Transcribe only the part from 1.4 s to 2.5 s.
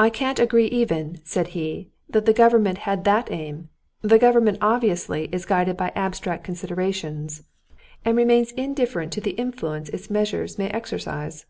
he, "that the